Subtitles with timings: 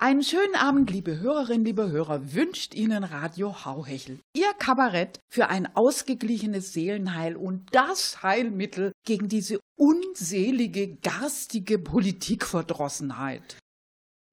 [0.00, 4.20] Einen schönen Abend, liebe Hörerinnen, liebe Hörer, wünscht Ihnen Radio Hauhechel.
[4.32, 13.56] Ihr Kabarett für ein ausgeglichenes Seelenheil und das Heilmittel gegen diese unselige, garstige Politikverdrossenheit.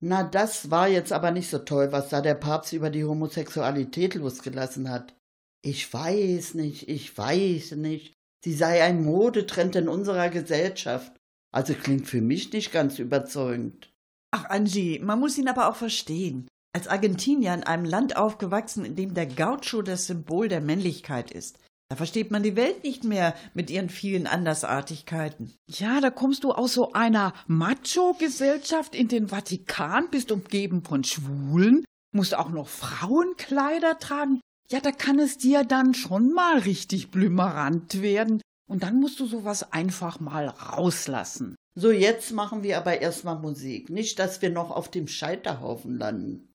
[0.04, 4.14] Na, das war jetzt aber nicht so toll, was da der Papst über die Homosexualität
[4.14, 5.16] losgelassen hat.
[5.64, 8.14] Ich weiß nicht, ich weiß nicht.
[8.44, 11.12] Sie sei ein Modetrend in unserer Gesellschaft.
[11.52, 13.95] Also klingt für mich nicht ganz überzeugend.
[14.38, 16.46] Ach, Angie, man muss ihn aber auch verstehen.
[16.74, 21.58] Als Argentinier in einem Land aufgewachsen, in dem der Gaucho das Symbol der Männlichkeit ist.
[21.88, 25.54] Da versteht man die Welt nicht mehr mit ihren vielen Andersartigkeiten.
[25.70, 31.86] Ja, da kommst du aus so einer Macho-Gesellschaft in den Vatikan, bist umgeben von Schwulen,
[32.14, 34.42] musst auch noch Frauenkleider tragen.
[34.70, 38.42] Ja, da kann es dir dann schon mal richtig blümerant werden.
[38.70, 41.56] Und dann musst du sowas einfach mal rauslassen.
[41.78, 43.90] So, jetzt machen wir aber erstmal Musik.
[43.90, 46.54] Nicht, dass wir noch auf dem Scheiterhaufen landen.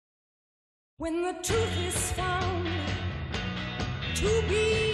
[0.98, 2.66] When the truth is found
[4.14, 4.89] to be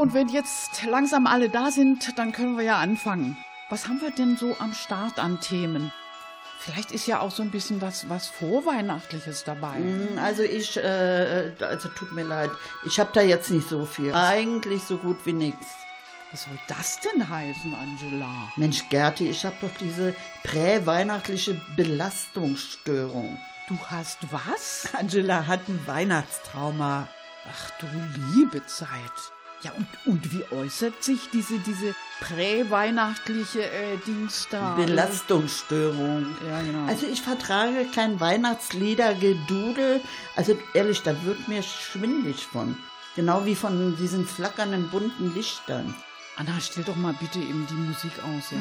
[0.00, 3.36] und wenn jetzt langsam alle da sind, dann können wir ja anfangen.
[3.68, 5.92] Was haben wir denn so am Start an Themen?
[6.58, 9.74] Vielleicht ist ja auch so ein bisschen was, was Vorweihnachtliches dabei.
[9.76, 12.50] Hm, Also ich, äh, also tut mir leid,
[12.86, 14.14] ich habe da jetzt nicht so viel.
[14.14, 15.66] Eigentlich so gut wie nichts.
[16.30, 18.30] Was soll das denn heißen, Angela?
[18.56, 20.14] Mensch, Gerti, ich habe doch diese
[20.44, 23.38] präweihnachtliche Belastungsstörung.
[23.68, 24.88] Du hast was?
[24.98, 27.06] Angela hat ein Weihnachtstrauma.
[27.50, 27.86] Ach du
[28.34, 28.88] liebe Zeit.
[29.62, 34.74] Ja, und, und wie äußert sich diese, diese präweihnachtliche äh, Dings da?
[34.74, 36.34] Belastungsstörung.
[36.48, 36.86] Ja, genau.
[36.86, 40.00] Also ich vertrage kein Weihnachtsliedergedudel.
[40.34, 42.74] Also ehrlich, da wird mir schwindlig von.
[43.16, 45.94] Genau wie von diesen flackernden bunten Lichtern.
[46.36, 48.58] Anna, stell doch mal bitte eben die Musik aus, ja?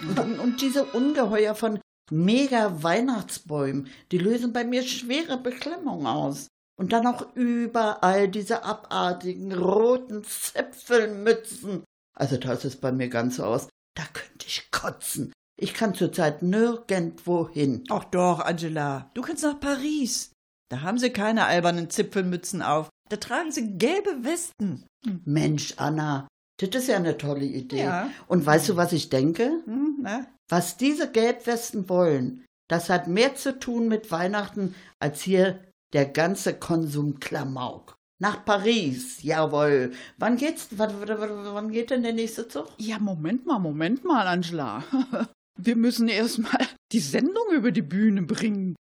[0.00, 1.78] Und, und, und diese Ungeheuer von
[2.10, 6.48] mega Weihnachtsbäumen, die lösen bei mir schwere Beklemmung aus.
[6.78, 11.82] Und dann auch überall diese abartigen roten Zipfelmützen.
[12.16, 13.68] Also da ist es bei mir ganz so aus.
[13.96, 15.32] Da könnte ich kotzen.
[15.60, 17.82] Ich kann zurzeit nirgendwo hin.
[17.90, 20.30] Ach doch, Angela, du kannst nach Paris.
[20.70, 22.88] Da haben sie keine albernen Zipfelmützen auf.
[23.08, 24.86] Da tragen sie gelbe Westen.
[25.24, 26.28] Mensch, Anna,
[26.60, 27.84] das ist ja eine tolle Idee.
[27.84, 28.10] Ja.
[28.28, 29.62] Und weißt du, was ich denke?
[29.64, 30.06] Hm?
[30.48, 35.60] Was diese Gelbwesten wollen, das hat mehr zu tun mit Weihnachten als hier
[35.92, 37.96] der ganze Konsum Klamauk.
[38.20, 39.92] Nach Paris, jawohl.
[40.16, 40.68] Wann geht's?
[40.72, 42.66] Wann, wann, geht denn der nächste Zug?
[42.78, 44.82] Ja, Moment mal, Moment mal, Angela.
[45.56, 48.74] Wir müssen erst mal die Sendung über die Bühne bringen.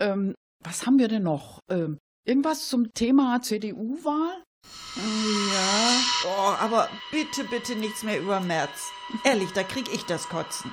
[0.00, 1.60] Ähm, was haben wir denn noch?
[1.70, 4.42] Ähm, irgendwas zum Thema CDU-Wahl?
[4.96, 6.00] Ja.
[6.26, 8.90] Oh, aber bitte, bitte nichts mehr über März.
[9.24, 10.72] Ehrlich, da krieg ich das Kotzen.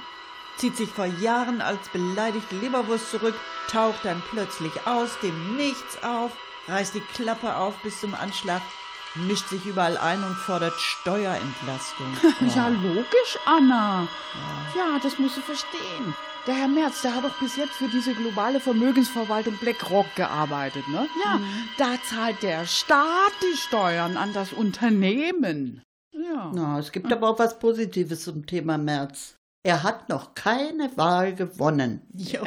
[0.58, 3.36] Zieht sich vor Jahren als beleidigte Leberwurst zurück,
[3.70, 6.32] taucht dann plötzlich aus dem Nichts auf,
[6.68, 8.62] reißt die Klappe auf bis zum Anschlag,
[9.16, 12.08] mischt sich überall ein und fordert Steuerentlastung.
[12.56, 14.08] Ja, logisch, Anna.
[14.76, 16.16] Ja, das musst du verstehen.
[16.48, 21.08] Der Herr Merz, der hat doch bis jetzt für diese globale Vermögensverwaltung BlackRock gearbeitet, ne?
[21.24, 21.40] Ja,
[21.78, 25.84] da zahlt der Staat die Steuern an das Unternehmen.
[26.12, 26.52] Ja.
[26.54, 29.36] Na, es gibt aber auch was Positives zum Thema März.
[29.64, 32.02] Er hat noch keine Wahl gewonnen.
[32.14, 32.42] Jo.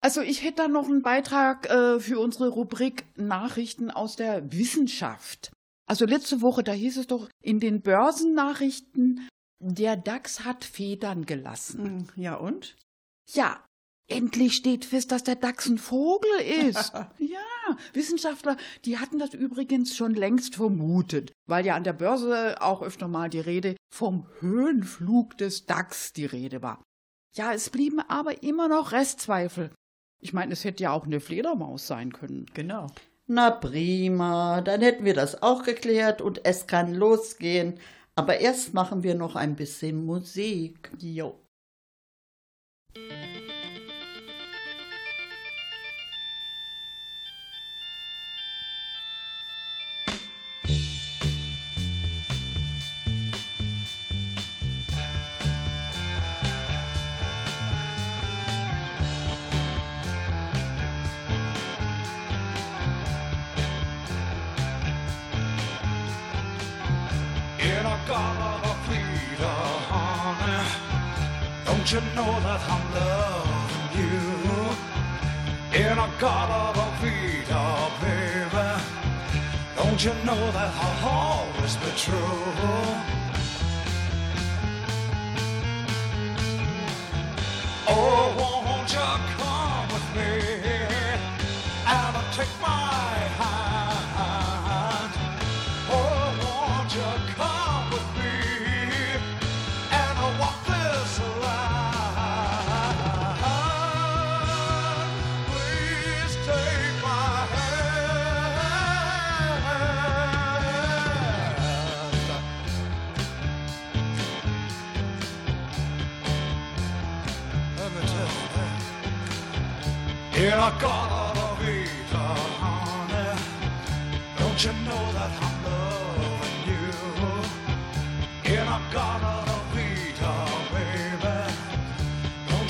[0.00, 5.50] Also ich hätte da noch einen Beitrag äh, für unsere Rubrik Nachrichten aus der Wissenschaft.
[5.86, 9.28] Also letzte Woche, da hieß es doch in den Börsennachrichten,
[9.60, 11.84] der DAX hat Federn gelassen.
[11.84, 12.76] Hm, Ja, und?
[13.32, 13.64] Ja,
[14.08, 16.92] endlich steht fest, dass der DAX ein Vogel ist.
[17.18, 22.82] ja, Wissenschaftler, die hatten das übrigens schon längst vermutet, weil ja an der Börse auch
[22.82, 26.82] öfter mal die Rede vom Höhenflug des DAX die Rede war.
[27.34, 29.70] Ja, es blieben aber immer noch Restzweifel.
[30.20, 32.46] Ich meine, es hätte ja auch eine Fledermaus sein können.
[32.54, 32.86] Genau.
[33.26, 37.78] Na prima, dann hätten wir das auch geklärt und es kann losgehen.
[38.14, 40.92] Aber erst machen wir noch ein bisschen Musik.
[40.98, 41.40] Jo.
[82.04, 82.43] show.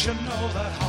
[0.07, 0.84] You know that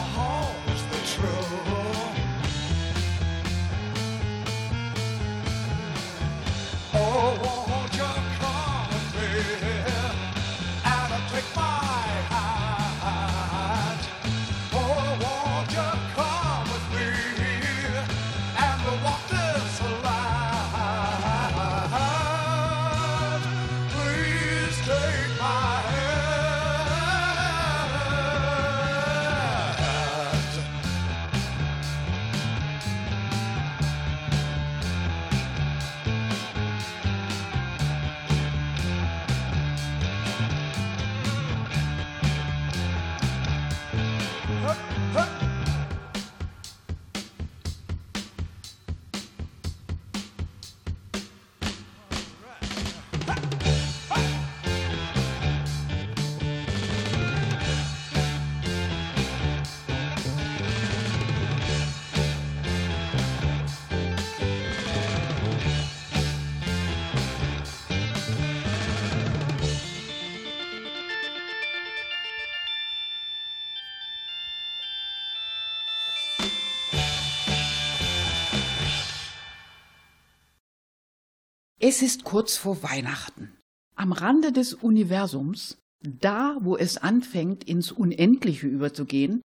[81.88, 83.56] Es ist kurz vor Weihnachten.
[83.96, 89.44] Am Rande des Universums, da wo es anfängt ins Unendliche überzugehen,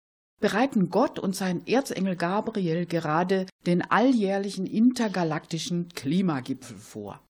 [0.41, 7.23] bereiten Gott und sein Erzengel Gabriel gerade den alljährlichen intergalaktischen Klimagipfel vor.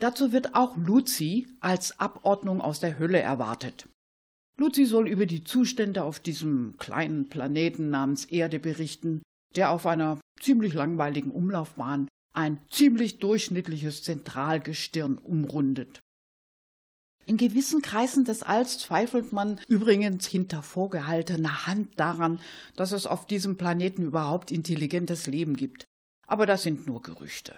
[0.00, 3.88] Dazu wird auch Luzi als Abordnung aus der Hölle erwartet.
[4.56, 9.22] Luzi soll über die Zustände auf diesem kleinen Planeten namens Erde berichten,
[9.56, 16.00] der auf einer ziemlich langweiligen Umlaufbahn ein ziemlich durchschnittliches Zentralgestirn umrundet.
[17.26, 22.38] In gewissen Kreisen des Alls zweifelt man übrigens hinter vorgehaltener Hand daran,
[22.76, 25.86] dass es auf diesem Planeten überhaupt intelligentes Leben gibt.
[26.26, 27.56] Aber das sind nur Gerüchte.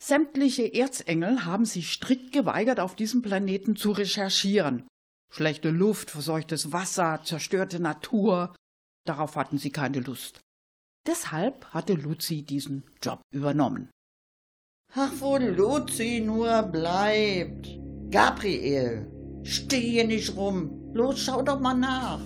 [0.00, 4.86] Sämtliche Erzengel haben sich strikt geweigert, auf diesem Planeten zu recherchieren.
[5.30, 8.54] Schlechte Luft, verseuchtes Wasser, zerstörte Natur,
[9.04, 10.40] darauf hatten sie keine Lust.
[11.08, 13.88] Deshalb hatte Luzi diesen Job übernommen.
[14.94, 17.66] Ach, wo Luzi nur bleibt.
[18.10, 19.10] Gabriel,
[19.42, 20.92] steh hier nicht rum.
[20.92, 22.20] Los, schau doch mal nach.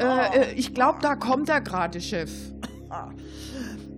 [0.00, 2.30] Äh, äh, ich glaube, da kommt er gerade, Chef.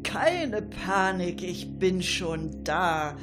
[0.02, 3.16] Keine Panik, ich bin schon da.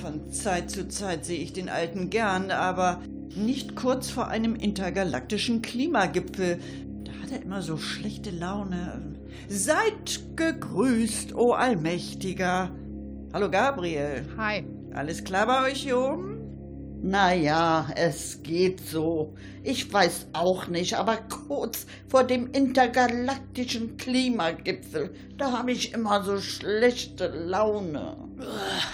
[0.00, 3.00] Von Zeit zu Zeit sehe ich den Alten gern, aber
[3.34, 6.58] nicht kurz vor einem intergalaktischen Klimagipfel.
[7.26, 9.02] Hat er immer so schlechte Laune.
[9.48, 12.70] Seid gegrüßt, o Allmächtiger.
[13.32, 14.24] Hallo Gabriel.
[14.36, 14.64] Hi.
[14.94, 16.38] Alles klar bei euch hier oben?
[17.02, 19.34] Na ja, es geht so.
[19.64, 26.38] Ich weiß auch nicht, aber kurz vor dem intergalaktischen Klimagipfel, da habe ich immer so
[26.38, 28.16] schlechte Laune.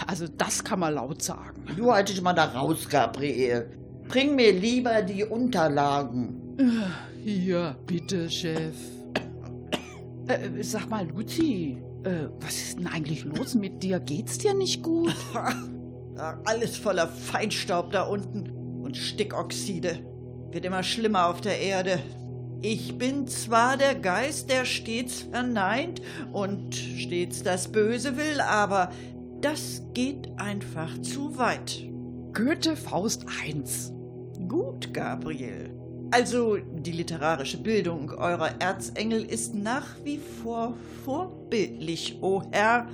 [0.07, 1.67] Also das kann man laut sagen.
[1.77, 3.69] Du halt dich mal da raus, Gabriel.
[4.09, 6.39] Bring mir lieber die Unterlagen.
[7.25, 8.75] Hier, bitte, Chef.
[10.27, 14.01] Äh, sag mal, Luzi, äh, was ist denn eigentlich los mit dir?
[14.01, 15.15] Geht's dir nicht gut?
[16.45, 18.51] Alles voller Feinstaub da unten
[18.83, 20.01] und Stickoxide.
[20.51, 22.01] Wird immer schlimmer auf der Erde.
[22.61, 26.03] Ich bin zwar der Geist, der stets verneint
[26.33, 28.91] und stets das Böse will, aber
[29.41, 31.89] das geht einfach zu weit.
[32.33, 33.93] Goethe Faust 1.
[34.49, 35.82] Gut, Gabriel.
[36.13, 40.75] Also die literarische Bildung eurer Erzengel ist nach wie vor
[41.07, 42.87] vorbildlich, o Herr.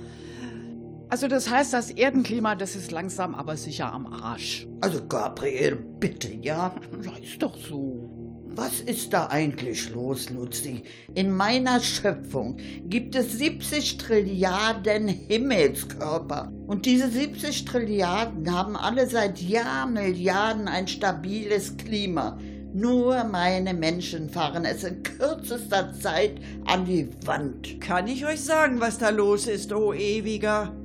[1.09, 4.67] Also das heißt, das Erdenklima, das ist langsam aber sicher am Arsch.
[4.79, 6.73] Also, Gabriel, bitte, ja?
[7.03, 8.09] Ja, ist doch so.
[8.55, 10.83] Was ist da eigentlich los, Luzi?
[11.13, 16.51] In meiner Schöpfung gibt es 70 Trilliarden Himmelskörper.
[16.67, 22.37] Und diese 70 Trilliarden haben alle seit Jahrmilliarden ein stabiles Klima.
[22.73, 27.81] Nur meine Menschen fahren es in kürzester Zeit an die Wand.
[27.81, 30.75] Kann ich euch sagen, was da los ist, o Ewiger?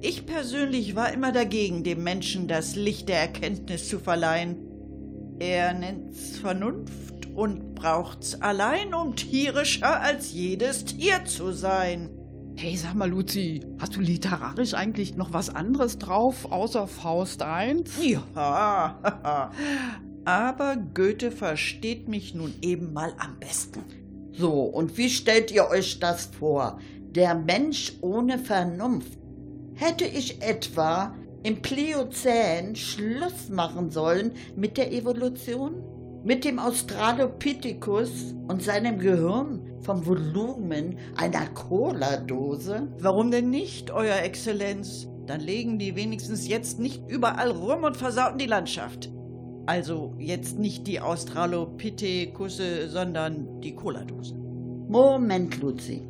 [0.00, 4.58] Ich persönlich war immer dagegen, dem Menschen das Licht der Erkenntnis zu verleihen.
[5.40, 12.10] Er nennt's Vernunft und braucht's allein, um tierischer als jedes Tier zu sein.
[12.56, 17.90] Hey, sag mal, Luzi, hast du literarisch eigentlich noch was anderes drauf, außer Faust 1?
[18.00, 19.50] Ja,
[20.24, 23.80] aber Goethe versteht mich nun eben mal am besten.
[24.32, 26.78] So, und wie stellt ihr euch das vor?
[27.10, 29.18] Der Mensch ohne Vernunft.
[29.74, 35.82] Hätte ich etwa im Pliozän Schluss machen sollen mit der Evolution?
[36.24, 42.88] Mit dem Australopithecus und seinem Gehirn vom Volumen einer Cola-Dose?
[42.98, 45.06] Warum denn nicht, Euer Exzellenz?
[45.26, 49.10] Dann legen die wenigstens jetzt nicht überall rum und versauten die Landschaft.
[49.66, 54.86] Also jetzt nicht die Australopithekusse, sondern die Cola-Dosen.
[54.88, 56.06] Moment, Luzi.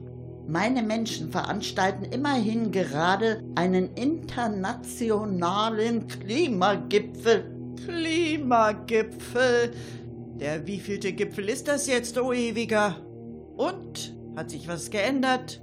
[0.46, 7.50] Meine Menschen veranstalten immerhin gerade einen internationalen Klimagipfel.
[7.84, 9.73] Klimagipfel.
[10.40, 12.96] Der wievielte Gipfel ist das jetzt, o Ewiger?
[13.56, 14.16] Und?
[14.37, 15.62] Hat sich was geändert?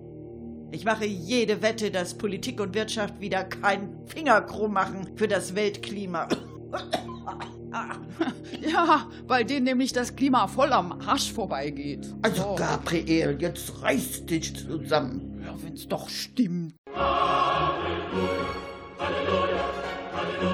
[0.71, 5.55] Ich mache jede Wette, dass Politik und Wirtschaft wieder keinen Finger krumm machen für das
[5.55, 6.29] Weltklima.
[8.61, 12.13] Ja, weil denen nämlich das Klima voll am Arsch vorbeigeht.
[12.21, 15.41] Also, Oh, Gabriel, jetzt reiß dich zusammen.
[15.43, 16.75] ja, wenn's doch stimmt.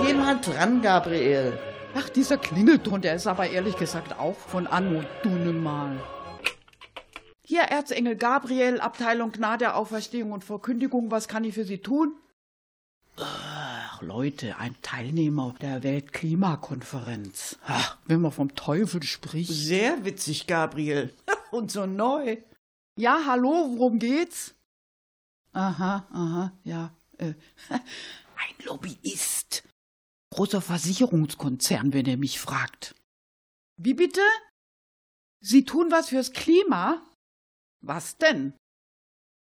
[0.05, 1.57] Geh mal dran, Gabriel.
[1.95, 6.00] Ach, dieser Klingelton, der ist aber ehrlich gesagt auch von Anno Dunnemal.
[7.43, 12.13] Hier, Erzengel Gabriel, Abteilung Gnade, Auferstehung und Verkündigung, was kann ich für Sie tun?
[13.98, 17.58] Ach, Leute, ein Teilnehmer der Weltklimakonferenz.
[17.66, 19.51] Ach, wenn man vom Teufel spricht.
[19.51, 21.12] Sehr witzig, Gabriel.
[21.51, 22.38] Und so neu.
[22.96, 24.54] Ja, hallo, worum geht's?
[25.51, 26.96] Aha, aha, ja.
[27.18, 27.34] Äh,
[27.70, 29.63] ein Lobbyist.
[30.32, 32.94] Großer Versicherungskonzern, wenn er mich fragt.
[33.77, 34.22] Wie bitte?
[35.42, 37.01] Sie tun was fürs Klima?
[37.82, 38.54] Was denn?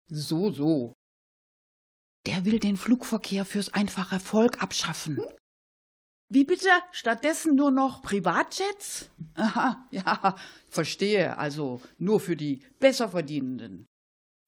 [0.07, 0.93] So, so.
[2.29, 5.19] Der will den Flugverkehr fürs einfache Volk abschaffen.
[6.31, 6.69] Wie bitte?
[6.91, 9.09] Stattdessen nur noch Privatjets?
[9.33, 10.35] Aha, ja,
[10.67, 11.39] verstehe.
[11.39, 13.87] Also nur für die Besserverdienenden.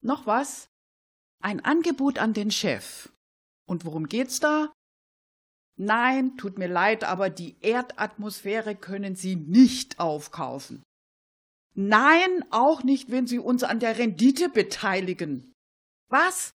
[0.00, 0.68] Noch was?
[1.42, 3.12] Ein Angebot an den Chef.
[3.66, 4.72] Und worum geht's da?
[5.76, 10.84] Nein, tut mir leid, aber die Erdatmosphäre können Sie nicht aufkaufen.
[11.74, 15.52] Nein, auch nicht, wenn Sie uns an der Rendite beteiligen.
[16.08, 16.52] Was?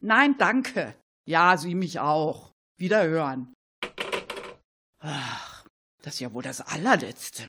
[0.00, 0.94] Nein, danke.
[1.26, 2.52] Ja, Sie mich auch.
[2.78, 3.52] Wiederhören.
[5.00, 5.64] Ach,
[6.02, 7.46] das ist ja wohl das allerletzte.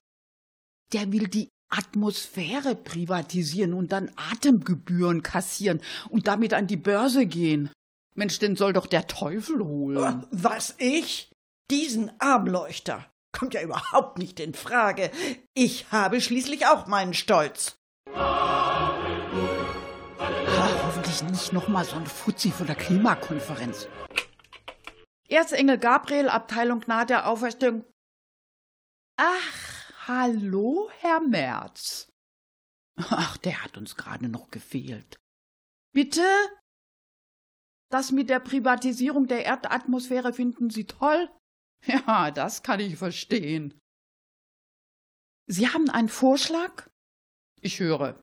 [0.93, 7.69] Der will die Atmosphäre privatisieren und dann Atemgebühren kassieren und damit an die Börse gehen.
[8.13, 10.25] Mensch, den soll doch der Teufel holen.
[10.31, 11.31] Was ich?
[11.69, 13.09] Diesen Armleuchter?
[13.31, 15.09] Kommt ja überhaupt nicht in Frage.
[15.53, 17.77] Ich habe schließlich auch meinen Stolz.
[18.13, 18.91] Ah,
[21.01, 23.87] hoffentlich nicht nochmal so ein Fuzzi von der Klimakonferenz.
[25.27, 27.85] Erzengel Gabriel, Abteilung nahe der Auferstehung.
[29.17, 32.09] Ach, hallo, Herr Merz.
[32.97, 35.17] Ach, der hat uns gerade noch gefehlt.
[35.93, 36.23] Bitte?
[37.89, 41.29] Das mit der Privatisierung der Erdatmosphäre finden Sie toll?
[41.87, 43.75] Ja, das kann ich verstehen.
[45.47, 46.87] Sie haben einen Vorschlag?
[47.59, 48.21] Ich höre.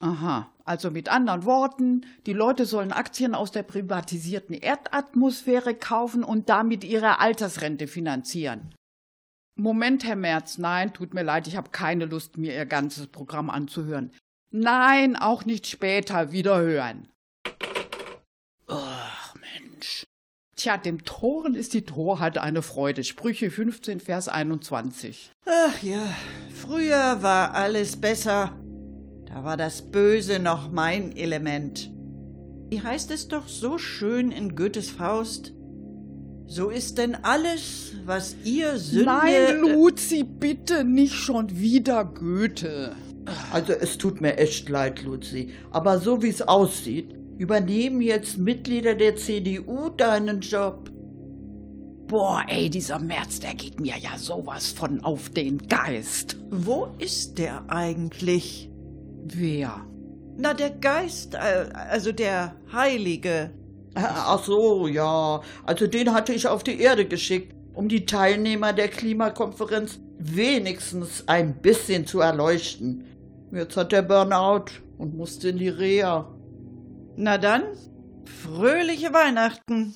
[0.00, 6.48] Aha, also mit anderen Worten, die Leute sollen Aktien aus der privatisierten Erdatmosphäre kaufen und
[6.48, 8.74] damit ihre Altersrente finanzieren.
[9.54, 13.50] Moment, Herr Merz, nein, tut mir leid, ich habe keine Lust, mir Ihr ganzes Programm
[13.50, 14.10] anzuhören.
[14.50, 17.08] Nein, auch nicht später wiederhören.
[18.66, 20.04] Ach, Mensch.
[20.56, 23.04] Tja, dem Toren ist die Torheit eine Freude.
[23.04, 25.32] Sprüche 15, Vers 21.
[25.44, 26.02] Ach ja,
[26.54, 28.61] früher war alles besser.
[29.32, 31.90] Da war das Böse noch mein Element.
[32.68, 35.54] Wie heißt es doch so schön in Goethes Faust?
[36.46, 39.06] So ist denn alles, was ihr Sünde...
[39.06, 42.94] Nein, Luzi, bitte nicht schon wieder Goethe.
[43.50, 48.94] Also es tut mir echt leid, Luzi, aber so wie es aussieht, übernehmen jetzt Mitglieder
[48.94, 50.90] der CDU deinen Job.
[52.06, 56.36] Boah, ey, dieser März, der geht mir ja sowas von auf den Geist.
[56.50, 58.71] Wo ist der eigentlich?
[59.22, 59.86] Wer?
[60.36, 63.50] Na, der Geist, äh, also der Heilige.
[63.94, 68.88] Ach so, ja, also den hatte ich auf die Erde geschickt, um die Teilnehmer der
[68.88, 73.04] Klimakonferenz wenigstens ein bisschen zu erleuchten.
[73.52, 74.66] Jetzt hat der Burnout
[74.98, 76.34] und musste in die Reha.
[77.16, 77.64] Na dann,
[78.24, 79.94] fröhliche Weihnachten.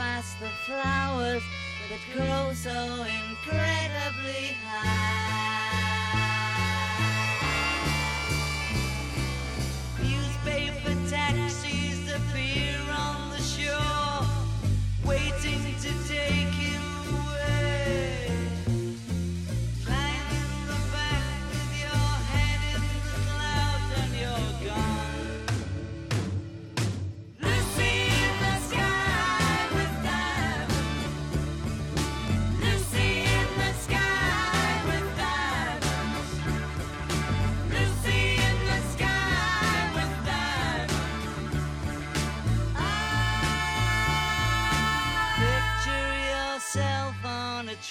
[0.00, 1.42] Past the flowers
[1.90, 5.19] that grow so incredibly high.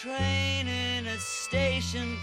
[0.02, 2.16] Train in a station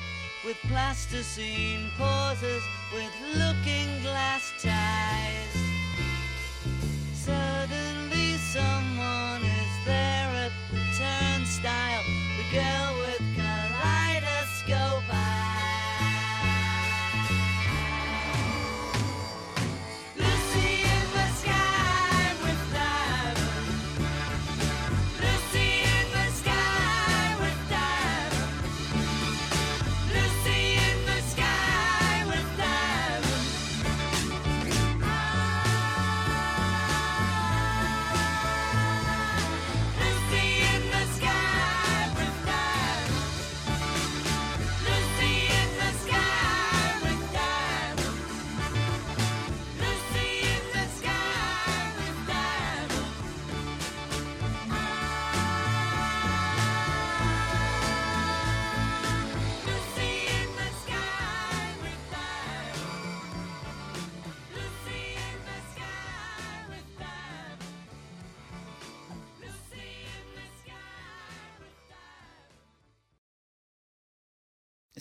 [0.46, 2.62] with plasticine pauses
[2.94, 5.65] with looking glass ties.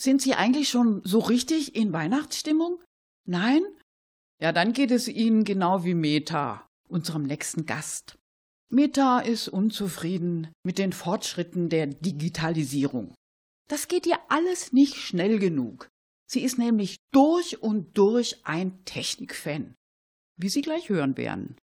[0.06, 2.80] Sind Sie eigentlich schon so richtig in Weihnachtsstimmung?
[3.28, 3.63] Nein?
[4.39, 8.15] Ja, dann geht es Ihnen genau wie Meta, unserem nächsten Gast.
[8.70, 13.15] Meta ist unzufrieden mit den Fortschritten der Digitalisierung.
[13.68, 15.89] Das geht ihr alles nicht schnell genug.
[16.30, 19.74] Sie ist nämlich durch und durch ein Technikfan,
[20.38, 21.58] wie Sie gleich hören werden.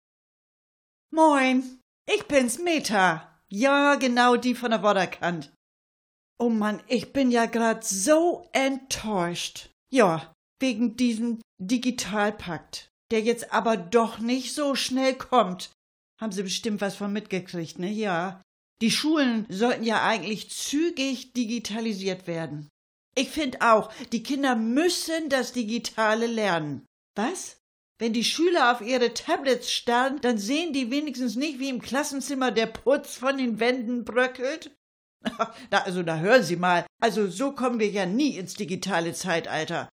[1.11, 3.37] Moin, ich bin's, Meta.
[3.49, 5.51] Ja, genau die von der Vorderkant.
[6.41, 9.69] Oh Mann, ich bin ja grad so enttäuscht.
[9.91, 15.71] Ja, wegen diesem Digitalpakt, der jetzt aber doch nicht so schnell kommt.
[16.19, 17.91] Haben Sie bestimmt was von mitgekriegt, ne?
[17.91, 18.41] Ja.
[18.81, 22.69] Die Schulen sollten ja eigentlich zügig digitalisiert werden.
[23.15, 26.85] Ich finde auch, die Kinder müssen das Digitale lernen.
[27.15, 27.57] Was?
[27.99, 32.51] Wenn die Schüler auf ihre Tablets starren, dann sehen die wenigstens nicht, wie im Klassenzimmer
[32.51, 34.71] der Putz von den Wänden bröckelt?
[35.71, 36.85] Na, also, da hören Sie mal.
[37.01, 39.89] Also, so kommen wir ja nie ins digitale Zeitalter.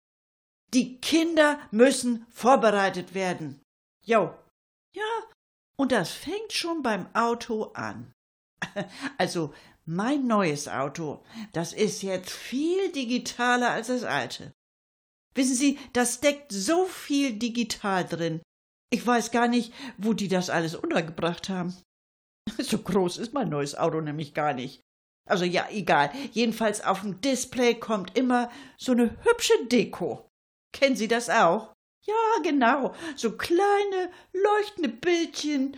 [0.72, 3.60] Die Kinder müssen vorbereitet werden.
[4.04, 4.34] Jo.
[4.94, 5.02] Ja,
[5.78, 8.12] und das fängt schon beim Auto an.
[9.18, 14.52] Also, mein neues Auto, das ist jetzt viel digitaler als das alte.
[15.34, 18.42] Wissen Sie, das steckt so viel digital drin.
[18.90, 21.74] Ich weiß gar nicht, wo die das alles untergebracht haben.
[22.58, 24.80] So groß ist mein neues Auto nämlich gar nicht.
[25.26, 26.10] Also ja, egal.
[26.32, 30.28] Jedenfalls auf dem Display kommt immer so eine hübsche Deko.
[30.72, 31.72] Kennen Sie das auch?
[32.04, 32.94] Ja, genau.
[33.16, 35.76] So kleine, leuchtende Bildchen.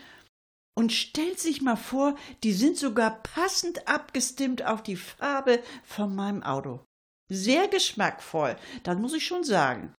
[0.76, 6.42] Und stellt sich mal vor, die sind sogar passend abgestimmt auf die Farbe von meinem
[6.42, 6.84] Auto.
[7.30, 9.92] Sehr geschmackvoll, das muss ich schon sagen.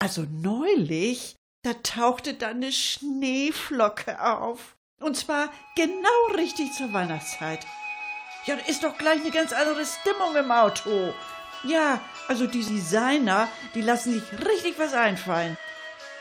[0.00, 4.76] Also neulich, da tauchte da eine Schneeflocke auf.
[5.00, 7.64] Und zwar genau richtig zur Weihnachtszeit.
[8.44, 11.14] Ja, da ist doch gleich eine ganz andere Stimmung im Auto.
[11.64, 15.56] Ja, also die Designer, die lassen sich richtig was einfallen.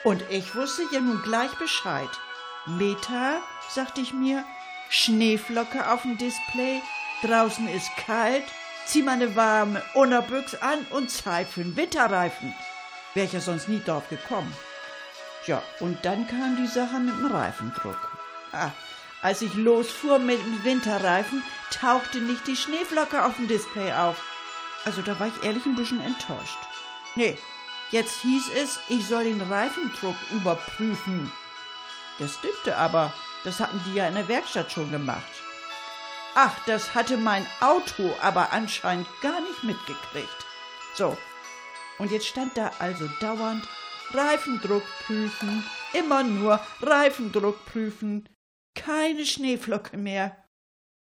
[0.03, 2.09] Und ich wusste ja nun gleich Bescheid.
[2.65, 4.43] Meta, sagte ich mir,
[4.89, 6.81] Schneeflocke auf dem Display,
[7.23, 8.43] draußen ist kalt,
[8.85, 12.53] zieh mal eine warme Unterbüchs an und Zeit für einen Winterreifen.
[13.13, 14.53] Wär ich ja sonst nie drauf gekommen.
[15.45, 18.11] Ja, und dann kam die Sache mit dem Reifendruck.
[18.51, 18.71] Ah,
[19.21, 24.23] als ich losfuhr mit dem Winterreifen, tauchte nicht die Schneeflocke auf dem Display auf.
[24.85, 26.57] Also da war ich ehrlich ein bisschen enttäuscht.
[27.15, 27.37] Nee,
[27.91, 31.31] jetzt hieß es, ich soll den Reifendruck überprüfen.
[32.19, 35.23] Das stimmte aber, das hatten die ja in der Werkstatt schon gemacht.
[36.35, 40.45] Ach, das hatte mein Auto aber anscheinend gar nicht mitgekriegt.
[40.93, 41.17] So,
[41.97, 43.67] und jetzt stand da also dauernd
[44.13, 48.29] Reifendruck prüfen, immer nur Reifendruck prüfen,
[48.77, 50.45] keine Schneeflocke mehr.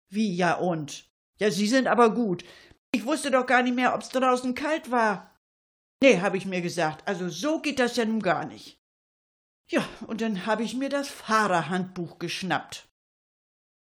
[0.09, 1.09] Wie ja und?
[1.39, 2.43] Ja, Sie sind aber gut.
[2.91, 5.39] Ich wusste doch gar nicht mehr, ob's draußen kalt war.
[6.03, 8.79] Nee, habe ich mir gesagt, also so geht das ja nun gar nicht.
[9.69, 12.89] Ja, und dann habe ich mir das Fahrerhandbuch geschnappt.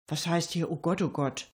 [0.09, 1.53] Was heißt hier, oh Gott, oh Gott?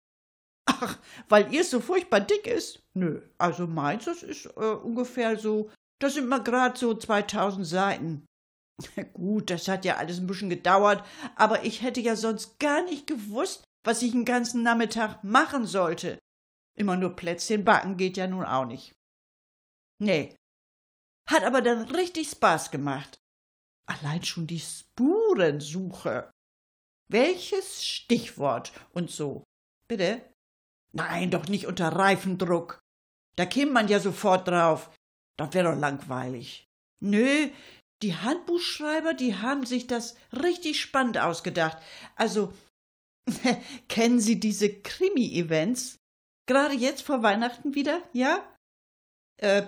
[0.65, 0.97] Ach,
[1.28, 2.82] weil ihr so furchtbar dick ist?
[2.93, 8.26] Nö, also meins, das ist äh, ungefähr so, das sind mal grad so 2000 Seiten.
[9.14, 11.06] Gut, das hat ja alles ein bisschen gedauert,
[11.36, 16.18] aber ich hätte ja sonst gar nicht gewusst, was ich den ganzen Nachmittag machen sollte.
[16.76, 18.94] Immer nur Plätzchen backen geht ja nun auch nicht.
[20.00, 20.36] Nee.
[21.30, 23.18] Hat aber dann richtig Spaß gemacht.
[23.86, 26.32] Allein schon die Spurensuche.
[27.10, 29.44] Welches Stichwort und so.
[29.88, 30.22] Bitte?
[30.94, 32.80] Nein, doch nicht unter Reifendruck.
[33.36, 34.90] Da käme man ja sofort drauf.
[35.38, 36.66] Das wäre doch langweilig.
[37.02, 37.50] Nö,
[38.04, 41.78] die Handbuchschreiber, die haben sich das richtig spannend ausgedacht.
[42.16, 42.54] Also,
[43.88, 45.98] kennen Sie diese Krimi-Events?
[46.46, 48.44] Gerade jetzt vor Weihnachten wieder, ja?
[49.38, 49.68] Äh,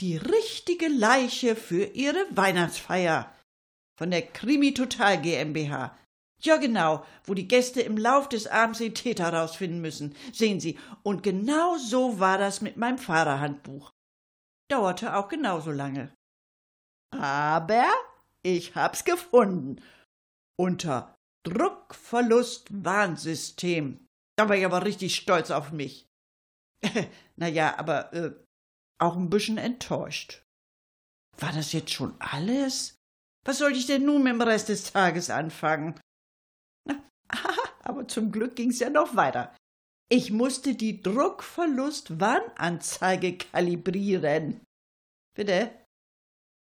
[0.00, 3.34] die richtige Leiche für Ihre Weihnachtsfeier.
[3.98, 5.96] Von der Krimi Total GmbH.
[6.40, 10.14] Ja, genau, wo die Gäste im Lauf des Abends den Täter rausfinden müssen.
[10.32, 13.92] Sehen Sie, und genau so war das mit meinem Fahrerhandbuch.
[14.68, 16.12] Dauerte auch genauso lange.
[17.20, 17.86] Aber
[18.42, 19.82] ich hab's gefunden.
[20.56, 24.06] Unter Druckverlust Warnsystem.
[24.36, 26.08] Da war ich aber richtig stolz auf mich.
[27.36, 28.32] na ja, aber äh,
[28.98, 30.42] auch ein bisschen enttäuscht.
[31.38, 32.96] War das jetzt schon alles?
[33.44, 35.98] Was sollte ich denn nun mit dem Rest des Tages anfangen?
[36.86, 37.02] Na,
[37.82, 39.56] aber zum Glück ging's ja noch weiter.
[40.10, 44.60] Ich musste die Druckverlust-Warnanzeige kalibrieren.
[45.34, 45.83] Bitte?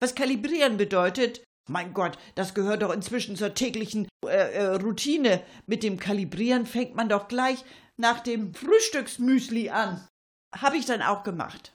[0.01, 1.43] Was kalibrieren bedeutet?
[1.69, 5.43] Mein Gott, das gehört doch inzwischen zur täglichen äh, äh, Routine.
[5.67, 7.63] Mit dem Kalibrieren fängt man doch gleich
[7.97, 10.07] nach dem Frühstücksmüsli an.
[10.55, 11.73] Habe ich dann auch gemacht.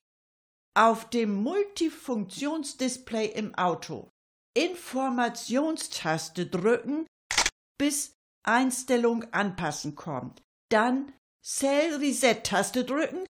[0.77, 4.11] Auf dem Multifunktionsdisplay im Auto
[4.57, 7.07] Informationstaste drücken,
[7.79, 10.43] bis Einstellung anpassen kommt.
[10.71, 11.13] Dann
[11.45, 13.27] Cell Reset Taste drücken,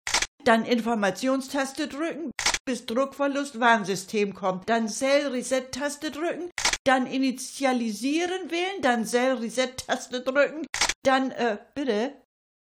[0.45, 2.31] dann Informationstaste drücken,
[2.65, 4.69] bis Druckverlust Warnsystem kommt.
[4.69, 6.49] Dann Cell Reset Taste drücken,
[6.83, 10.65] dann Initialisieren wählen, dann Cell Reset Taste drücken,
[11.03, 12.13] dann äh, bitte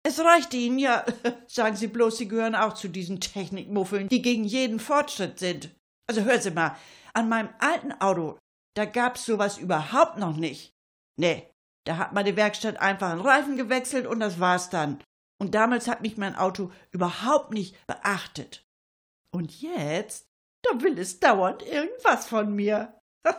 [0.06, 1.04] es reicht Ihnen, ja.
[1.48, 5.70] Sagen Sie bloß, Sie gehören auch zu diesen Technikmuffeln, die gegen jeden Fortschritt sind.
[6.08, 6.76] Also hören Sie mal,
[7.12, 8.38] an meinem alten Auto,
[8.76, 10.72] da gab's sowas überhaupt noch nicht.
[11.18, 11.50] Nee,
[11.84, 15.02] da hat meine Werkstatt einfach einen Reifen gewechselt und das war's dann.
[15.38, 18.66] Und damals hat mich mein Auto überhaupt nicht beachtet.
[19.30, 20.28] Und jetzt,
[20.62, 23.00] da will es dauernd irgendwas von mir.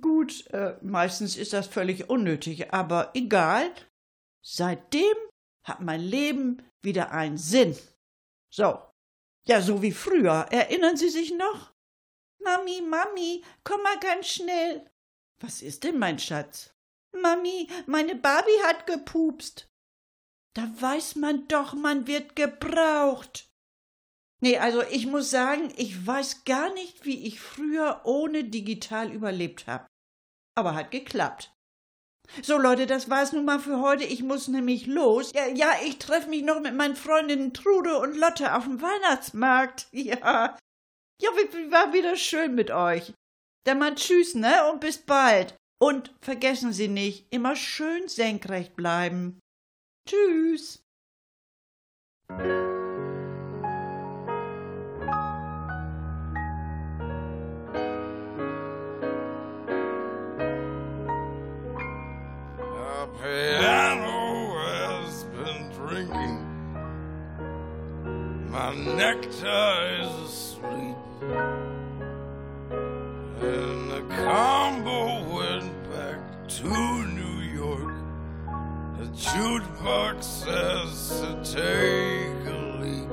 [0.00, 3.70] Gut, äh, meistens ist das völlig unnötig, aber egal.
[4.42, 5.14] Seitdem
[5.64, 7.76] hat mein Leben wieder einen Sinn.
[8.50, 8.80] So.
[9.46, 10.46] Ja, so wie früher.
[10.50, 11.72] Erinnern Sie sich noch?
[12.40, 14.90] Mami, Mami, komm mal ganz schnell.
[15.40, 16.74] Was ist denn, mein Schatz?
[17.12, 19.68] Mami, meine Barbie hat gepupst.
[20.56, 23.46] Da weiß man doch, man wird gebraucht.
[24.40, 29.66] Nee, also ich muss sagen, ich weiß gar nicht, wie ich früher ohne digital überlebt
[29.66, 29.86] habe.
[30.56, 31.52] Aber hat geklappt.
[32.42, 34.04] So Leute, das war's nun mal für heute.
[34.04, 35.32] Ich muss nämlich los.
[35.34, 39.88] Ja, ja, ich treffe mich noch mit meinen Freundinnen Trude und Lotte auf dem Weihnachtsmarkt.
[39.92, 40.56] Ja.
[41.22, 41.30] Ja,
[41.70, 43.12] war wieder schön mit euch.
[43.64, 44.70] Dann mal tschüss, ne?
[44.70, 45.54] Und bis bald.
[45.82, 49.38] Und vergessen Sie nicht, immer schön senkrecht bleiben.
[50.06, 50.78] Tschüss.
[63.22, 66.38] Piano has been drinking.
[68.50, 70.96] My nectar is asleep.
[73.40, 76.95] And the combo went back to
[79.16, 83.10] jukebox says to take a leak.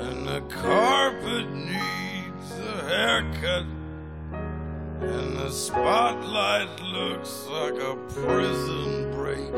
[0.00, 3.66] And the carpet needs a haircut.
[5.00, 9.52] And the spotlight looks like a prison break.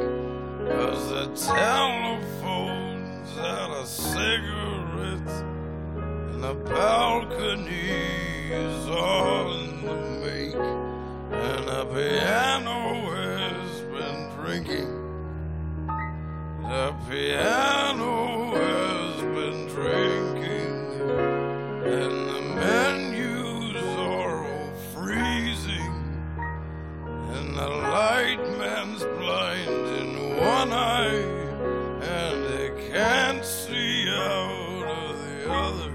[0.66, 5.44] Cause the telephone's out of cigarettes.
[6.32, 7.90] And the balcony
[8.50, 9.94] is on the
[10.24, 10.54] make.
[10.54, 14.89] And the piano has been drinking.
[16.70, 21.00] The piano has been drinking,
[21.85, 25.94] and the menus are all freezing,
[27.35, 31.24] and the light man's blind in one eye,
[32.04, 35.92] and they can't see out of the other,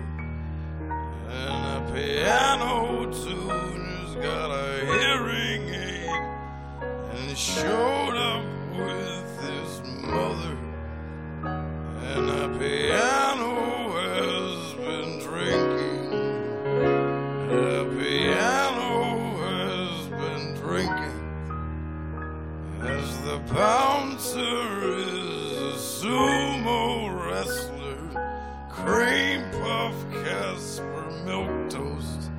[1.30, 6.10] and the piano tune has got a hearing aid
[7.16, 8.44] and showed up
[8.78, 10.58] with his mother
[12.28, 16.10] and the piano has been drinking.
[17.50, 18.94] The piano
[19.46, 21.22] has been drinking
[22.82, 26.82] as the bouncer is a sumo
[27.28, 28.02] wrestler,
[28.70, 32.32] cream puff Casper milk toast,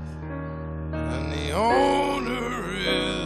[0.92, 3.25] and the owner is.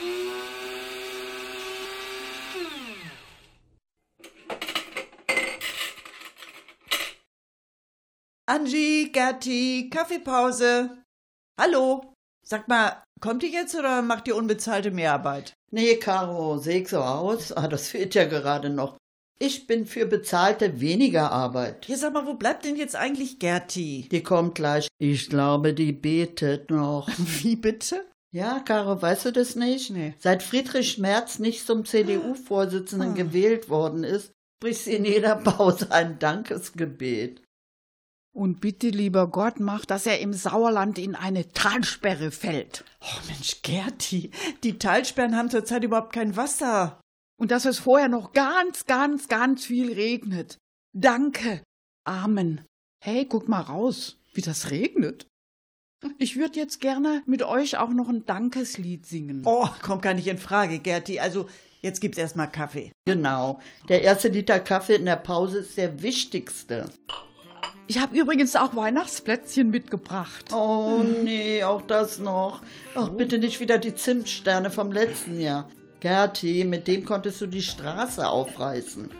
[8.53, 10.89] Angie, Gerti, Kaffeepause.
[11.57, 12.13] Hallo.
[12.45, 15.53] Sag mal, kommt ihr jetzt oder macht ihr unbezahlte Mehrarbeit?
[15.71, 17.53] Nee, Caro, seh ich so aus?
[17.53, 18.97] Ah, das fehlt ja gerade noch.
[19.39, 21.85] Ich bin für bezahlte weniger Arbeit.
[21.85, 24.09] Hier sag mal, wo bleibt denn jetzt eigentlich Gerti?
[24.11, 24.89] Die kommt gleich.
[24.99, 27.07] Ich glaube, die betet noch.
[27.17, 28.03] Wie bitte?
[28.33, 29.91] Ja, Caro, weißt du das nicht?
[29.91, 30.13] Nee.
[30.19, 36.19] Seit Friedrich Merz nicht zum CDU-Vorsitzenden gewählt worden ist, spricht sie in jeder Pause ein
[36.19, 37.40] Dankesgebet.
[38.33, 42.85] Und bitte, lieber Gott, mach, dass er im Sauerland in eine Talsperre fällt.
[43.01, 44.31] Oh Mensch, Gerti,
[44.63, 47.01] die Talsperren haben zurzeit überhaupt kein Wasser.
[47.37, 50.57] Und dass es vorher noch ganz, ganz, ganz viel regnet.
[50.93, 51.61] Danke.
[52.05, 52.61] Amen.
[53.03, 55.27] Hey, guck mal raus, wie das regnet.
[56.17, 59.43] Ich würde jetzt gerne mit euch auch noch ein Dankeslied singen.
[59.45, 61.19] Oh, kommt gar nicht in Frage, Gerti.
[61.19, 61.47] Also,
[61.81, 62.91] jetzt gibt's erstmal Kaffee.
[63.05, 63.59] Genau.
[63.89, 66.89] Der erste Liter Kaffee in der Pause ist der wichtigste.
[67.87, 70.53] Ich habe übrigens auch Weihnachtsplätzchen mitgebracht.
[70.53, 72.61] Oh nee, auch das noch.
[72.95, 75.69] Ach, bitte nicht wieder die Zimtsterne vom letzten Jahr.
[75.99, 79.09] Gerti, mit dem konntest du die Straße aufreißen.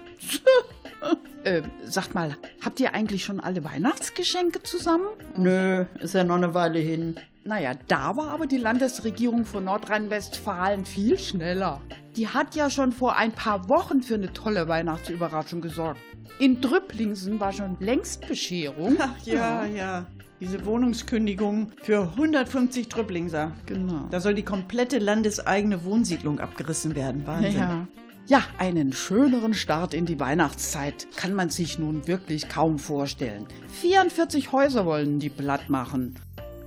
[1.43, 5.07] Äh, sagt mal, habt ihr eigentlich schon alle Weihnachtsgeschenke zusammen?
[5.35, 7.15] Nö, ist ja noch eine Weile hin.
[7.43, 11.81] Naja, da war aber die Landesregierung von Nordrhein-Westfalen viel schneller.
[12.15, 15.99] Die hat ja schon vor ein paar Wochen für eine tolle Weihnachtsüberraschung gesorgt.
[16.39, 18.95] In Drüpplingsen war schon längst Bescherung.
[18.99, 20.05] Ach ja, ja.
[20.39, 23.51] Diese Wohnungskündigung für 150 Drüpplingser.
[23.67, 24.07] Genau.
[24.09, 27.27] Da soll die komplette landeseigene Wohnsiedlung abgerissen werden.
[27.27, 27.53] Wahnsinn.
[27.53, 27.87] Ja.
[28.27, 33.45] Ja, einen schöneren Start in die Weihnachtszeit kann man sich nun wirklich kaum vorstellen.
[33.81, 36.15] 44 Häuser wollen die platt machen.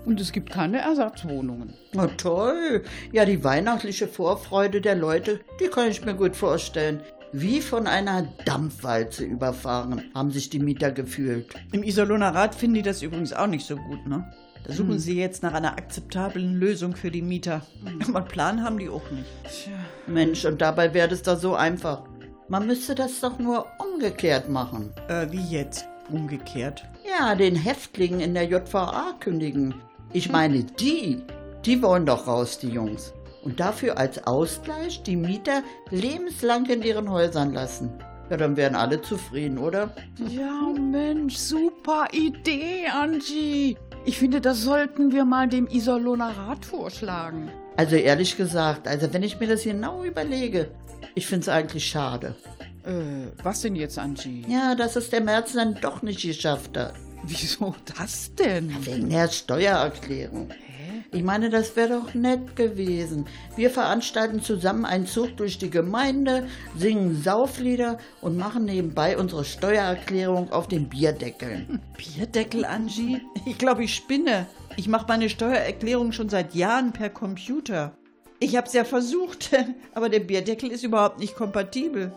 [0.04, 1.72] Und es gibt keine Ersatzwohnungen.
[1.94, 2.84] Na toll.
[3.12, 7.00] Ja, die weihnachtliche Vorfreude der Leute, die kann ich mir gut vorstellen.
[7.36, 11.52] Wie von einer Dampfwalze überfahren haben sich die Mieter gefühlt.
[11.72, 14.32] Im Iserlohner Rat finden die das übrigens auch nicht so gut, ne?
[14.64, 17.62] Da suchen sie jetzt nach einer akzeptablen Lösung für die Mieter.
[18.06, 19.68] Aber einen Plan haben die auch nicht.
[20.06, 22.04] Mensch, und dabei wäre das doch so einfach.
[22.46, 24.92] Man müsste das doch nur umgekehrt machen.
[25.08, 25.88] Äh, wie jetzt?
[26.12, 26.84] Umgekehrt.
[27.18, 29.74] Ja, den Häftlingen in der JVA kündigen.
[30.12, 31.20] Ich meine, die,
[31.64, 33.12] die wollen doch raus, die Jungs.
[33.44, 37.90] Und dafür als Ausgleich die Mieter lebenslang in ihren Häusern lassen.
[38.30, 39.94] Ja, dann wären alle zufrieden, oder?
[40.30, 43.76] Ja, Mensch, super Idee, Angie.
[44.06, 47.50] Ich finde, das sollten wir mal dem Iserlohner Rat vorschlagen.
[47.76, 50.70] Also ehrlich gesagt, also wenn ich mir das genau überlege,
[51.14, 52.34] ich finde es eigentlich schade.
[52.84, 54.44] Äh, was denn jetzt, Angie?
[54.48, 56.94] Ja, dass es der März dann doch nicht geschafft hat.
[57.26, 58.74] Wieso das denn?
[58.84, 60.50] Wegen der Steuererklärung.
[61.14, 63.26] Ich meine, das wäre doch nett gewesen.
[63.54, 70.50] Wir veranstalten zusammen einen Zug durch die Gemeinde, singen Sauflieder und machen nebenbei unsere Steuererklärung
[70.50, 71.80] auf den Bierdeckeln.
[71.96, 73.20] Bierdeckel, Angie?
[73.46, 74.46] Ich glaube, ich spinne.
[74.76, 77.96] Ich mache meine Steuererklärung schon seit Jahren per Computer.
[78.40, 79.52] Ich habe es ja versucht,
[79.94, 82.12] aber der Bierdeckel ist überhaupt nicht kompatibel.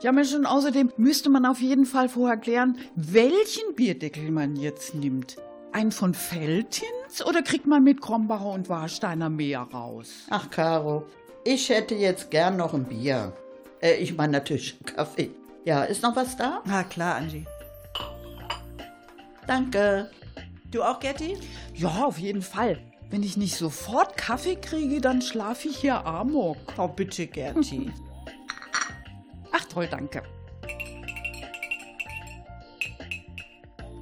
[0.00, 4.94] Ja, Mensch, und außerdem müsste man auf jeden Fall vorher klären, welchen Bierdeckel man jetzt
[4.94, 5.38] nimmt.
[5.72, 10.26] Einen von Veltins oder kriegt man mit Krombacher und Warsteiner mehr raus?
[10.30, 11.06] Ach, Caro,
[11.44, 13.32] ich hätte jetzt gern noch ein Bier.
[13.80, 15.30] Äh, ich meine natürlich einen Kaffee.
[15.64, 16.62] Ja, ist noch was da?
[16.64, 17.46] Na klar, Angie.
[19.46, 20.10] Danke.
[20.70, 21.36] Du auch, Gerti?
[21.74, 22.78] Ja, auf jeden Fall.
[23.10, 26.58] Wenn ich nicht sofort Kaffee kriege, dann schlafe ich hier amok.
[26.76, 27.90] Oh, bitte, Gerti.
[29.52, 30.22] Ach toll, danke.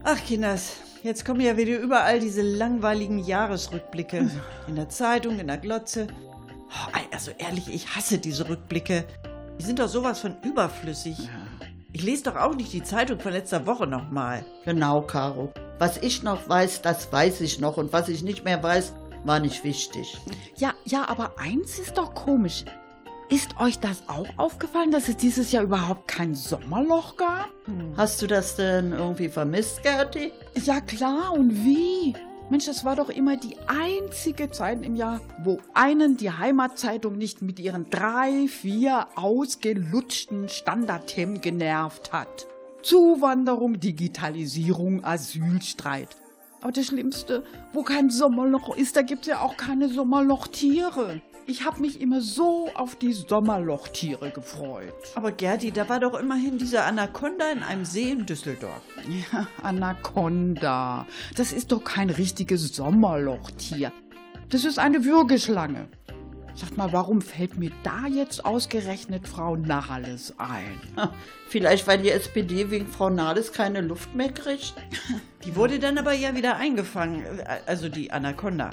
[0.03, 0.77] Ach, Kinders,
[1.07, 4.31] jetzt kommen ja wieder überall diese langweiligen Jahresrückblicke.
[4.67, 6.07] In der Zeitung, in der Glotze.
[6.69, 9.05] Oh, also ehrlich, ich hasse diese Rückblicke.
[9.59, 11.17] Die sind doch sowas von überflüssig.
[11.93, 14.45] Ich lese doch auch nicht die Zeitung von letzter Woche nochmal.
[14.65, 15.53] Genau, Caro.
[15.79, 17.77] Was ich noch weiß, das weiß ich noch.
[17.77, 18.93] Und was ich nicht mehr weiß,
[19.25, 20.19] war nicht wichtig.
[20.57, 22.65] Ja, ja, aber eins ist doch komisch.
[23.29, 27.49] Ist euch das auch aufgefallen, dass es dieses Jahr überhaupt kein Sommerloch gab?
[27.97, 30.33] Hast du das denn irgendwie vermisst, Gerti?
[30.65, 32.15] Ja klar, und wie?
[32.51, 37.43] Mensch, das war doch immer die einzige Zeit im Jahr, wo einen die Heimatzeitung nicht
[37.43, 42.47] mit ihren drei, vier ausgelutschten Standardthemen genervt hat.
[42.83, 46.11] Zuwanderung, Digitalisierung, Asylstreit.
[46.61, 51.21] Aber das Schlimmste, wo kein Sommerloch ist, da gibt's ja auch keine Sommerlochtiere.
[51.49, 54.93] Ich habe mich immer so auf die Sommerlochtiere gefreut.
[55.15, 58.83] Aber Gerti, da war doch immerhin dieser Anaconda in einem See in Düsseldorf.
[59.33, 61.07] Ja, Anaconda.
[61.37, 63.93] Das ist doch kein richtiges Sommerlochtier.
[64.49, 65.87] Das ist eine Würgeschlange.
[66.57, 70.81] Sag mal, warum fällt mir da jetzt ausgerechnet Frau Nahles ein?
[71.49, 74.75] Vielleicht, weil die SPD wegen Frau Nahles keine Luft mehr kriegt?
[75.45, 77.25] Die wurde dann aber ja wieder eingefangen.
[77.67, 78.71] Also die Anaconda.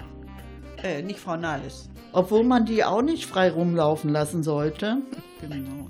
[0.84, 1.90] Äh, nicht Frau Nahles.
[2.12, 4.98] Obwohl man die auch nicht frei rumlaufen lassen sollte.
[5.42, 5.88] Genau.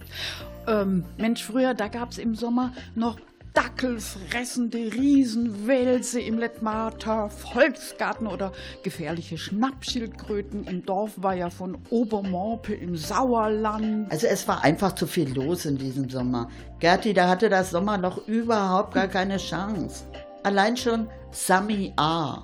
[0.67, 3.17] Ähm, Mensch, früher, da gab's im Sommer noch
[3.53, 8.51] dackelfressende Riesenwälse im Lettmarter Volksgarten oder
[8.83, 14.11] gefährliche Schnappschildkröten im Dorfweiher von Obermorpe im Sauerland.
[14.11, 16.49] Also es war einfach zu viel los in diesem Sommer.
[16.79, 20.05] Gerti, da hatte das Sommerloch überhaupt gar keine Chance.
[20.43, 22.43] Allein schon Sami A.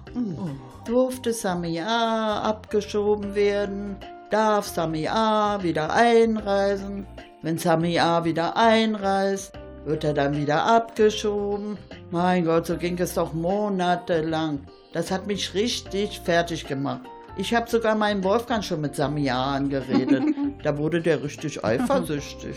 [0.90, 3.96] Durfte Sami A abgeschoben werden?
[4.32, 7.06] Darf Sami A wieder einreisen?
[7.44, 9.54] Wenn Sami A wieder einreist,
[9.86, 11.78] wird er dann wieder abgeschoben?
[12.10, 14.62] Mein Gott, so ging es doch monatelang.
[14.92, 17.02] Das hat mich richtig fertig gemacht.
[17.38, 20.24] Ich habe sogar meinen Wolfgang schon mit Sami A angeredet.
[20.64, 22.56] da wurde der richtig eifersüchtig.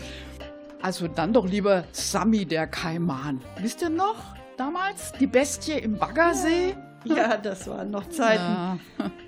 [0.81, 3.41] Also dann doch lieber Sammy der Kaiman.
[3.59, 4.15] Wisst ihr noch?
[4.57, 6.71] Damals die Bestie im Baggersee?
[6.71, 6.92] Ja,
[7.43, 8.43] das waren noch Zeiten.
[8.43, 8.79] Ja.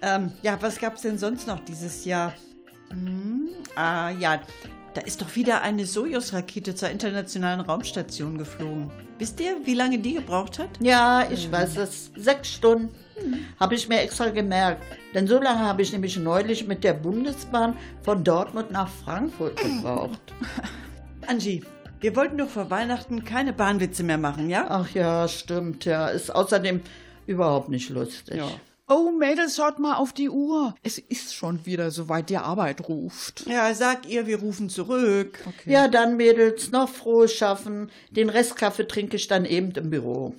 [0.01, 2.33] Ähm, ja, was gab's denn sonst noch dieses Jahr?
[2.89, 4.39] Hm, ah, ja,
[4.93, 8.89] da ist doch wieder eine Sojus-Rakete zur internationalen Raumstation geflogen.
[9.19, 10.69] Wisst ihr, wie lange die gebraucht hat?
[10.79, 12.11] Ja, ich weiß es.
[12.15, 12.95] Sechs Stunden.
[13.59, 14.81] Habe ich mir extra gemerkt.
[15.13, 20.33] Denn so lange habe ich nämlich neulich mit der Bundesbahn von Dortmund nach Frankfurt gebraucht.
[21.27, 21.63] Angie,
[21.99, 24.65] wir wollten doch vor Weihnachten keine Bahnwitze mehr machen, ja?
[24.69, 26.07] Ach ja, stimmt, ja.
[26.07, 26.81] Ist außerdem
[27.27, 28.37] überhaupt nicht lustig.
[28.37, 28.49] Ja.
[28.87, 30.75] Oh, Mädels, schaut mal auf die Uhr.
[30.83, 33.47] Es ist schon wieder soweit die Arbeit ruft.
[33.47, 35.43] Ja, sag ihr, wir rufen zurück.
[35.65, 37.89] Ja, dann Mädels, noch frohes Schaffen.
[38.11, 40.35] Den Restkaffee trinke ich dann eben im Büro.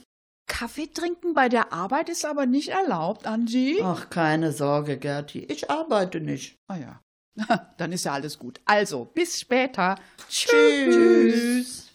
[0.47, 3.81] Kaffee trinken bei der Arbeit ist aber nicht erlaubt, Angie.
[3.83, 5.41] Ach, keine Sorge, Gerti.
[5.41, 6.57] Ich arbeite nicht.
[6.69, 7.01] Ah ja.
[7.79, 8.61] Dann ist ja alles gut.
[8.65, 9.97] Also, bis später.
[10.29, 11.86] Tschüss.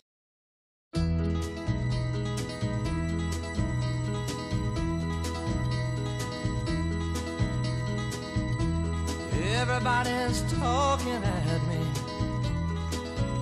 [9.74, 11.80] Everybody's talking at me.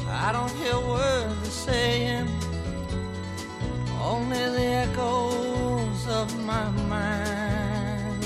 [0.07, 2.27] I don't hear words they're saying,
[3.99, 8.23] only the echoes of my mind.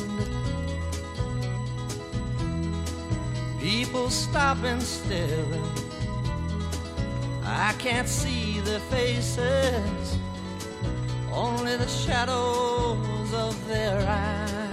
[3.61, 5.71] People stop and staring.
[7.45, 10.17] I can't see their faces,
[11.31, 14.72] only the shadows of their eyes.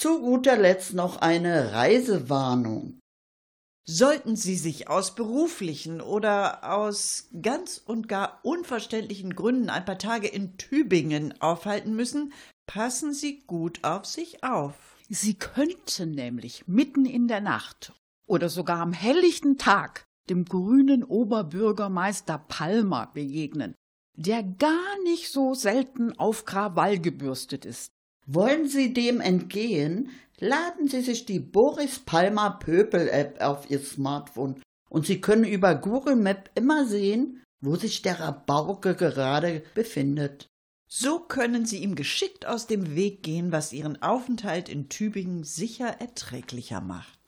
[0.00, 3.00] Zu guter Letzt noch eine Reisewarnung.
[3.86, 10.26] Sollten Sie sich aus beruflichen oder aus ganz und gar unverständlichen Gründen ein paar Tage
[10.26, 12.32] in Tübingen aufhalten müssen,
[12.66, 14.96] passen Sie gut auf sich auf.
[15.10, 17.92] Sie könnten nämlich mitten in der Nacht
[18.26, 23.74] oder sogar am helllichten Tag dem grünen Oberbürgermeister Palmer begegnen,
[24.16, 27.92] der gar nicht so selten auf Krawall gebürstet ist.
[28.26, 30.10] Wollen Sie dem entgehen?
[30.38, 35.74] Laden Sie sich die Boris Palmer Pöpel App auf Ihr Smartphone und Sie können über
[35.74, 40.46] Google Map immer sehen, wo sich der Rabauke gerade befindet.
[40.92, 46.00] So können Sie ihm geschickt aus dem Weg gehen, was Ihren Aufenthalt in Tübingen sicher
[46.00, 47.19] erträglicher macht.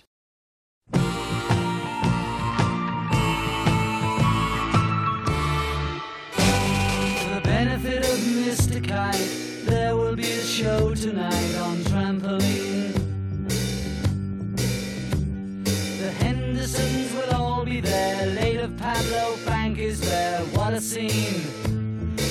[20.83, 21.47] Scene!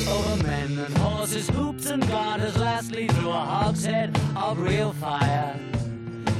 [0.09, 5.57] Over men and horses, hoops and garters, lastly through a hogshead of real fire.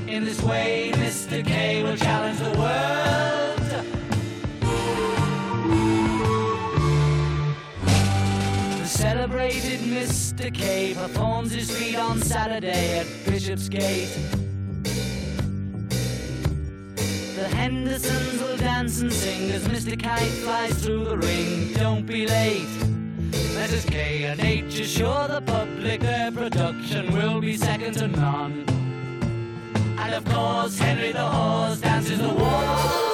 [0.08, 1.46] In this way, Mr.
[1.46, 3.62] K will challenge the world.
[8.78, 10.54] The celebrated Mr.
[10.54, 14.51] K performs his feat on Saturday at Bishopsgate.
[17.54, 20.02] Hendersons will dance and sing as Mr.
[20.02, 21.74] Kite flies through the ring.
[21.74, 22.68] Don't be late.
[23.32, 23.90] Mrs.
[23.90, 28.66] K and H assure the public their production will be second to none.
[30.00, 33.11] And of course, Henry the Horse dances the waltz.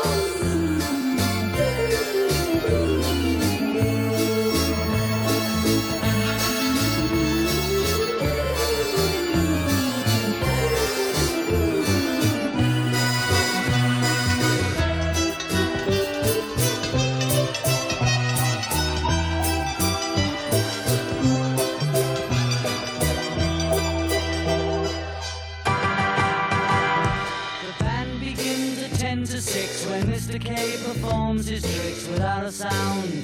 [29.38, 30.44] To 6 when Mr.
[30.44, 33.24] K performs his tricks without a sound.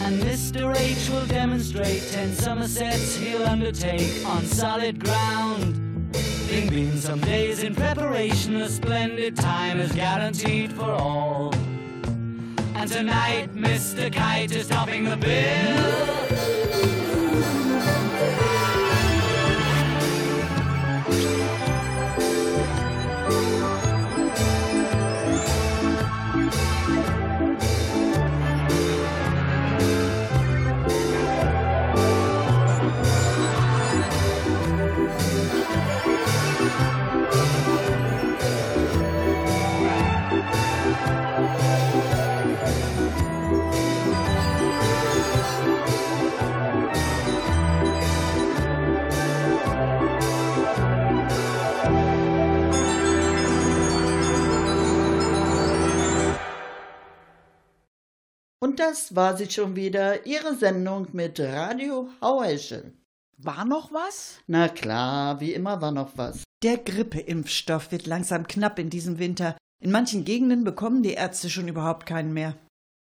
[0.00, 0.74] And Mr.
[0.74, 6.10] H will demonstrate 10 Somersets he'll undertake on solid ground.
[6.48, 11.52] Being been some days in preparation, a splendid time is guaranteed for all.
[12.74, 14.10] And tonight, Mr.
[14.10, 17.01] Kite is topping the bill.
[58.82, 62.92] Das war sie schon wieder, Ihre Sendung mit Radio Hauheschel.
[63.38, 64.40] War noch was?
[64.48, 66.42] Na klar, wie immer war noch was.
[66.64, 69.56] Der Grippeimpfstoff wird langsam knapp in diesem Winter.
[69.80, 72.58] In manchen Gegenden bekommen die Ärzte schon überhaupt keinen mehr.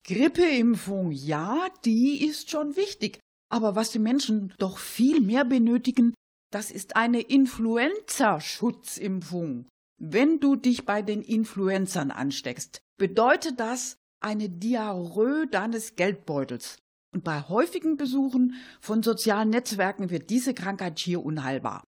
[0.06, 3.18] Grippeimpfung, ja, die ist schon wichtig.
[3.50, 6.14] Aber was die Menschen doch viel mehr benötigen,
[6.50, 9.66] das ist eine Influenza-Schutzimpfung.
[10.00, 16.78] Wenn du dich bei den Influenzern ansteckst, bedeutet das eine Diarrhoe deines Geldbeutels.
[17.14, 21.82] Und bei häufigen Besuchen von sozialen Netzwerken wird diese Krankheit schier unheilbar.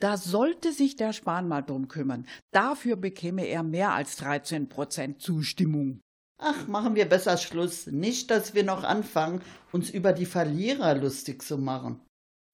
[0.00, 2.26] Da sollte sich der Spahn mal drum kümmern.
[2.52, 6.00] Dafür bekäme er mehr als 13 Prozent Zustimmung.
[6.38, 7.86] Ach, machen wir besser Schluss.
[7.86, 9.40] Nicht, dass wir noch anfangen,
[9.72, 12.00] uns über die Verlierer lustig zu machen.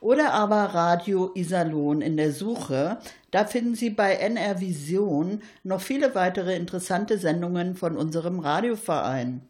[0.00, 2.98] Oder aber Radio Iserlohn in der Suche.
[3.30, 9.46] Da finden Sie bei NR Vision noch viele weitere interessante Sendungen von unserem Radioverein.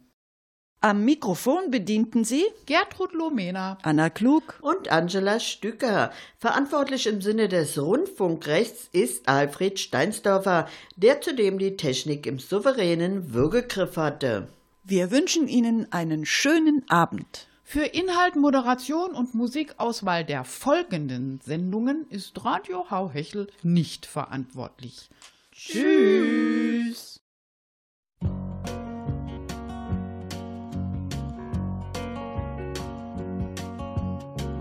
[0.80, 3.78] Am Mikrofon bedienten Sie Gertrud Lomena.
[3.82, 4.58] Anna Klug.
[4.62, 6.12] Und Angela Stücker.
[6.38, 13.96] Verantwortlich im Sinne des Rundfunkrechts ist Alfred Steinsdorfer, der zudem die Technik im souveränen Würgegriff
[13.96, 14.48] hatte.
[14.88, 17.48] Wir wünschen Ihnen einen schönen Abend.
[17.64, 25.10] Für Inhalt, Moderation und Musikauswahl der folgenden Sendungen ist Radio Hauhechel nicht verantwortlich.
[25.50, 27.20] Tschüss.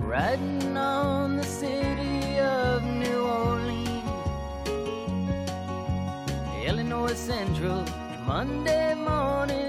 [0.02, 4.02] Riding on the city of New Orleans,
[6.66, 7.86] Illinois Central,
[8.26, 9.65] Monday morning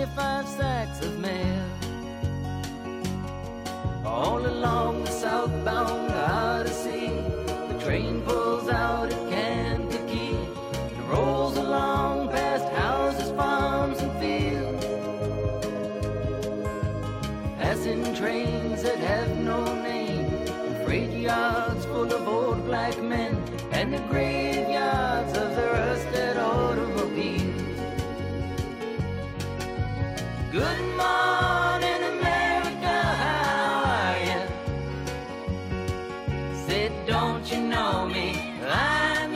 [0.00, 1.66] 25 sacks of mail
[4.02, 7.08] all along the southbound Odyssey.
[7.68, 10.38] The train pulls out at Kankakee
[10.96, 14.86] and rolls along past houses, farms, and fields.
[17.58, 20.30] Passing trains that have no name,
[20.82, 23.36] freight yards full of old black men
[23.70, 24.49] and the gray.
[30.52, 34.40] Good morning, America, how are you?
[36.66, 38.58] Said, don't you know me?
[38.68, 39.29] I'm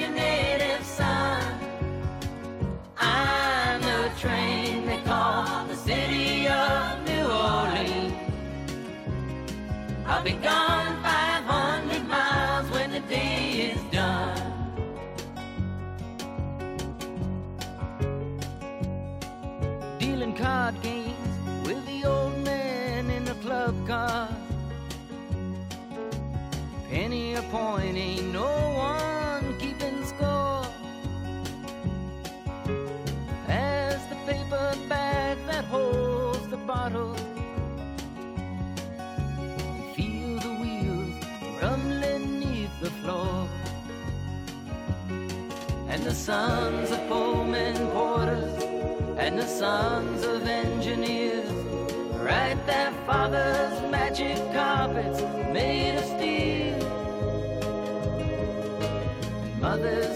[46.24, 48.62] sons of Pullman porters
[49.18, 51.50] and the sons of engineers
[52.16, 55.20] write their father's magic carpets
[55.52, 56.78] made of steel.
[59.60, 60.13] Mothers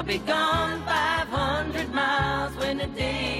[0.00, 3.39] I'll be gone 500 miles when the day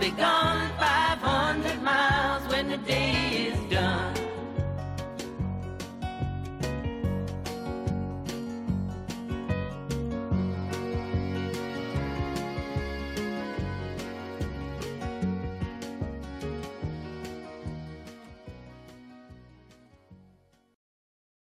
[0.00, 0.59] be gone